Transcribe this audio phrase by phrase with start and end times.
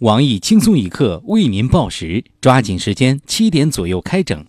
[0.00, 4.44] 网易轻松一刻为您报时，抓紧时间，七点左右开整。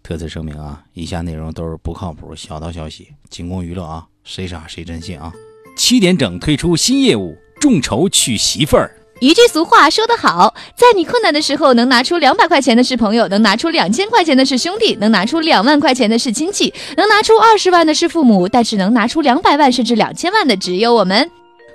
[0.00, 5.32] 特此声明啊，以下内容都是不靠谱小道消息，仅供娱乐啊，谁傻谁真信啊！
[5.76, 8.96] 七点整推出新业务，众筹娶媳妇儿。
[9.18, 21.28] 一句俗话说得好，在你困难的时候，能拿出两百块钱的是朋友，能拿出两千块钱的是兄弟，能拿出两万块钱的是亲戚，能拿出二十万的是父母，但是能拿出两百万甚至两千万的只有我们。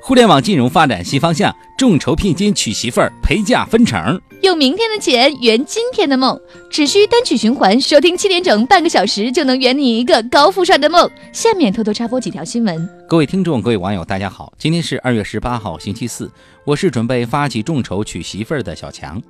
[0.04, 6.40] 互联网金融发展新方向，众筹聘金娶媳妇儿，陪嫁分成，用明天的钱圆今天的梦，
[6.72, 11.08] 只需单曲循环收听七点整，半个小时就能圆你一个高富帅的梦。
[11.32, 12.90] 下面偷偷插播几条新闻。
[13.08, 16.32] 各位听众，各位网友，大家好，今天是二月十八号，星期四，
[16.66, 19.22] 我是准备发起众筹娶媳妇儿的小强。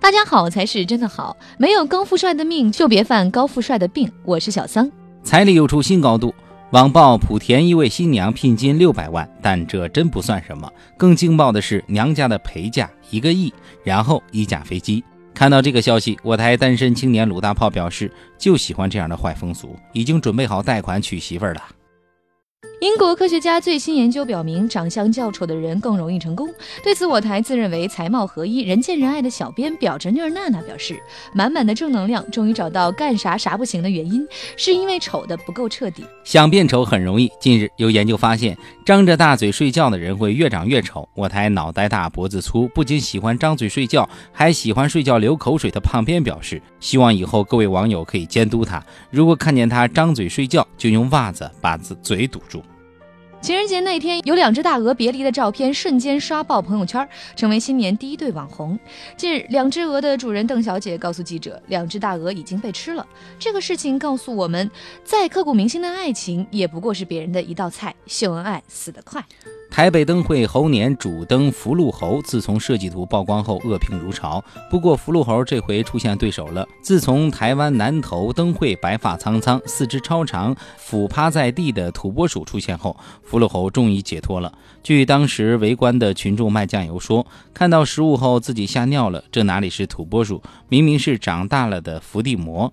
[0.00, 4.10] 大家好才是真的好，没有高富帅的命，就别犯高富帅的病。
[4.24, 4.90] 我是小桑，
[5.22, 6.34] 彩礼又出新高度。
[6.74, 10.68] 网曝莆田一位新娘聘金六百万，但这真不算什么。
[10.96, 15.04] 更劲爆的是娘家的陪嫁一个亿，然后一架飞机。
[15.32, 21.62] 看到这个消息，我台单身青年鲁大炮表示，就喜欢这样的坏风俗，已经准备好贷款娶媳妇儿了。
[22.84, 26.46] 英国科学家最新研究表明，长相较丑的人更容易成功。
[26.82, 36.04] 对此，我台自认为才貌合一、人见人爱的小编表侄女儿娜娜表示，满满的正能量，终于找到干啥啥不行的原因，是因为丑的不够彻底。
[36.24, 37.32] 想变丑很容易。
[37.40, 38.54] 近日有研究发现，
[38.84, 41.08] 张着大嘴睡觉的人会越长越丑。
[41.14, 52.62] 我台脑袋大脖子粗，不仅喜欢张嘴睡觉，还喜欢睡觉流口水的胖编表示，希望以后各位网友可以监督他，如果看见他张嘴睡觉，就用袜子把嘴堵住。
[53.44, 57.06] 情人节那天，有两只大鹅别离的照片瞬间刷爆朋友圈，
[57.36, 58.78] 成为新年第一对网红。
[59.18, 63.06] 近日，两只鹅的主人邓小姐告诉记者，两只大鹅已经被吃了。
[63.38, 64.70] 这个事情告诉我们，
[65.04, 67.94] 再刻骨铭心的爱情，也不过是别人的一道菜。
[68.06, 69.22] 秀恩爱死得快。
[69.74, 74.40] 台北灯会猴年主灯福禄猴，自从设计图曝光后，恶评如潮。
[74.70, 76.64] 不过福禄猴这回出现对手了。
[76.80, 84.56] 自从台湾南投灯会白发苍苍、四肢超长、俯趴在地的土拨鼠出现后，福禄猴终于解脱了。
[84.84, 89.24] 据当时围观的群众卖酱油说，看到实物后自己吓尿了。
[89.32, 92.72] 这哪里是土拨鼠，明明是长大了的伏地魔。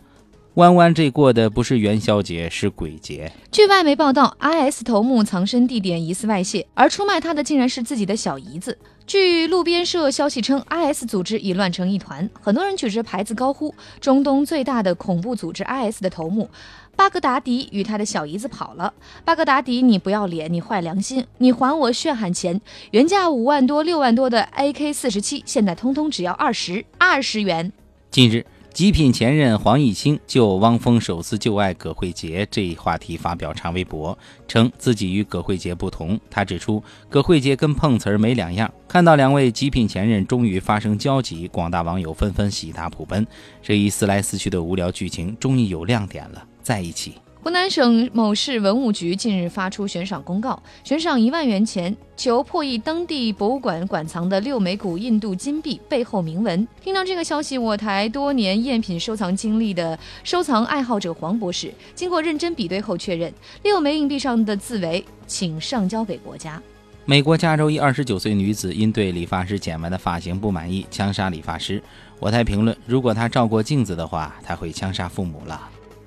[0.55, 3.31] 弯弯这过的不是元宵节，是鬼节。
[3.53, 8.77] 据外媒报道，IS 头目藏身地点疑似外泄，而出卖他的竟然是自己的小姨子。
[9.07, 16.49] 据路边社消息称，IS 组织已乱成一团，很多人举着牌子高呼：“中东最大的恐怖组织 IS 的头目
[16.97, 18.93] 巴格达迪与他的小姨子跑了。
[19.23, 22.59] 巴格达迪，你不要脸，你坏良心，你还我血汗钱！
[22.91, 27.71] 原价五万多、六万多的 AK 四十七，现在通通只要二十二十元。”
[28.11, 28.45] 近日。
[28.73, 34.17] 极品前任黄毅清就汪峰首次旧爱葛荟婕这一话题发表长微博，
[34.47, 36.17] 称自己与葛荟婕不同。
[36.29, 38.73] 他指出，葛荟婕跟碰瓷儿没两样。
[38.87, 43.27] 看到两位极品前任终于发生交集，广大网友纷纷喜大普奔。
[43.61, 47.15] 这一撕来撕去的无聊剧情终于有亮点了，在一起。
[47.43, 56.67] 湖南省某市文物局近日发出悬赏公告，悬赏一万元钱，求破译当地博物馆馆藏的六枚古印度金币背后铭文。
[56.83, 66.61] 听到这个消息，我台多年赝品收藏经历的收藏爱好者黄博士，经过认真比对后确认，六枚硬币上的字为“请上交给国家”。
[67.05, 71.81] 美国加州一二十九岁女子因对理发师剪完的发型不满意，枪杀理发师。
[72.19, 75.59] 我台评论：如果她照过镜子的话，她会枪杀父母了。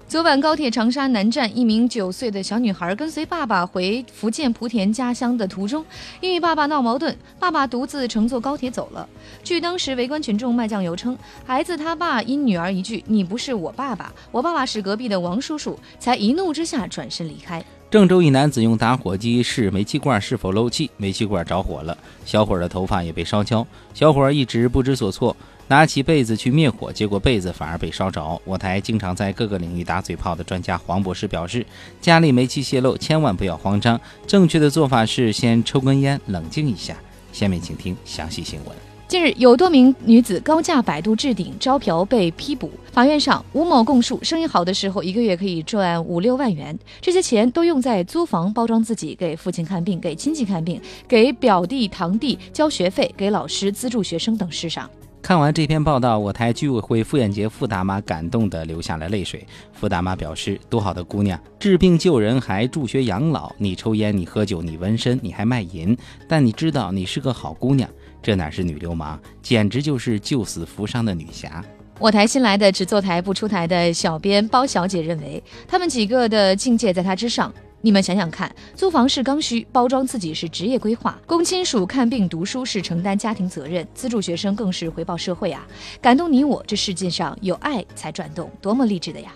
[0.06, 5.84] 昨晚高铁长沙南站，一名九岁的小女孩跟随爸爸回福建莆田家乡的途中，
[6.20, 9.08] 因与爸爸闹矛盾，爸爸独自乘坐高铁走了。
[9.42, 17.64] 据当时围观群众卖酱油称，孩子他爸因女儿一句“你不是我爸爸，我爸爸是隔壁的王叔叔”，才一怒之下转身离开。
[17.94, 25.36] 郑州一男子用打火机试煤气罐是否漏气，煤气罐着火了，小伙的头发也被烧焦，小伙一直不知所措。
[25.68, 28.42] 拿起被子去灭火，结果被子反而被烧着。
[28.44, 31.64] 我台经常在各个领域打嘴炮的专家黄博士表示，
[32.00, 36.96] 家里煤气泄漏千万不要慌张，正确的做法是先抽根烟，冷静一下。
[37.32, 38.93] 下面请听详细新闻。
[39.14, 42.68] 近日，有多名女子高价百度置顶招嫖被批捕。
[42.90, 54.90] 法院上，吴某供述，生意好的时候一个月可以赚五六万元，这些钱都用在租房、包装自己、给父亲看病、给亲戚看病、给表弟堂弟交学费、给老师资助学生等事上。
[55.22, 59.46] 看完这篇报道，我台居委会妇炎洁傅大妈感动的流下了泪水。
[59.72, 63.50] 傅大妈表示：“多好的姑娘，治病救人还助学养老。
[63.56, 65.96] 你抽烟，你喝酒，你纹身，你还卖淫，
[66.28, 67.88] 但你知道你是个好姑娘。
[68.24, 71.62] 这哪是女流氓，简直就是救死扶伤的女侠。”
[72.00, 77.52] 我台新来的只坐台不出台的小编包小姐认为，他们几个的境界在她之上。
[77.82, 85.66] 你们想想看，租房是刚需，包装自己是职业规划，供亲属看病读书是承担家庭责任，资助学生更是回报社会啊！
[86.00, 89.30] 感动你我，这世界上有爱才转动，多么励志的呀！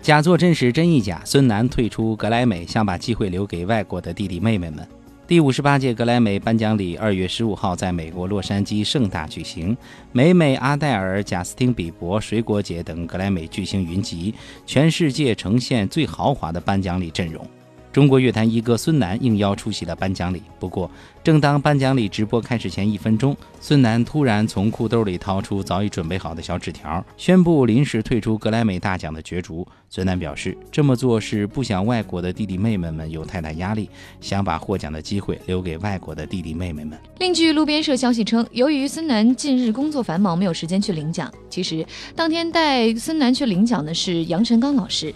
[0.00, 4.86] 假作真时真亦假，孙楠退出格莱美，想把机会留给外国的弟弟妹妹们。
[5.30, 9.76] 第五十八届格莱美颁奖礼二月十五号在美国洛杉矶盛大举行，
[10.10, 14.34] 美美、阿黛尔、贾斯汀·比伯、水果姐等格莱美巨星云集，
[14.66, 17.48] 全世界呈现最豪华的颁奖礼阵容。
[17.92, 20.42] 中国乐坛一哥孙楠应邀出席了颁奖礼。
[20.58, 20.90] 不过，
[21.24, 29.66] 正当颁奖礼直播开始前一分钟，孙楠突然从裤兜里掏出早已准备好的小纸条，宣布临时退出格莱美大奖的角逐。
[29.88, 33.90] 孙楠表示，这么做是不想外国的弟弟妹妹们有太大压力，
[34.20, 36.96] 想把获奖的机会留给外国的弟弟妹妹们。
[37.18, 41.28] 另据路边社消息称，由于孙楠近日工作繁忙，没有时间去领奖。
[41.48, 41.84] 其实，
[42.14, 45.12] 当天带孙楠去领奖的是杨晨刚老师。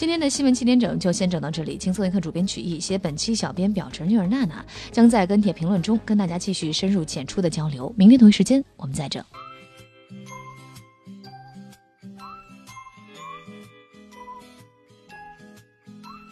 [0.00, 7.94] 今天的新闻七点整就先整到这里，轻松一刻主编曲艺，写本期小编表侄女儿娜娜将在跟帖评论中跟大家继续深入浅出的交流。
[7.98, 9.22] 明天同一时间我们再整。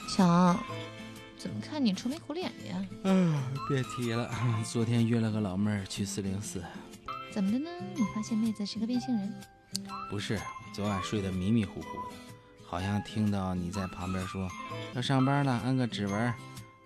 [0.09, 0.59] 小，
[1.37, 2.87] 怎么看你愁眉苦脸的呀？
[3.03, 3.39] 嗯，
[3.69, 4.31] 别提了，
[4.65, 6.65] 昨天约了个老妹儿去四零四。
[7.31, 7.69] 怎么的呢？
[7.95, 9.31] 你发现妹子是个变性人？
[10.09, 10.41] 不是，
[10.73, 12.28] 昨晚睡得迷迷糊糊的。
[12.71, 14.47] 好像听到你在旁边说
[14.95, 16.35] 要上班了，按个指纹。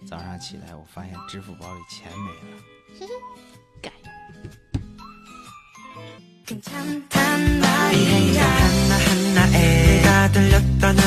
[0.06, 2.58] 早上起来，我发现支付宝里钱没了。
[3.81, 3.90] 改。